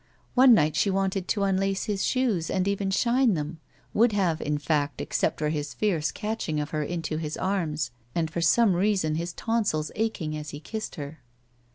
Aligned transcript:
One 0.33 0.55
night 0.55 0.75
she 0.75 0.89
wanted 0.89 1.27
to 1.27 1.43
unlace 1.43 1.83
his 1.83 2.03
shoes 2.03 2.49
and 2.49 2.67
even 2.67 2.89
shine 2.89 3.35
them— 3.35 3.59
^would 3.95 4.13
have, 4.13 4.41
in 4.41 4.57
fact, 4.57 4.99
except 4.99 5.37
for 5.37 5.49
his 5.49 5.75
fierce 5.75 6.11
catching 6.11 6.59
of 6.59 6.71
her 6.71 6.81
into 6.81 7.17
his 7.17 7.37
arms 7.37 7.91
and 8.15 8.27
for 8.31 8.41
some 8.41 8.75
reason 8.75 9.13
his 9.13 9.31
tonsils 9.31 9.91
aching 9.95 10.35
as 10.35 10.49
he 10.49 10.59
kissed 10.59 10.95
her. 10.95 11.21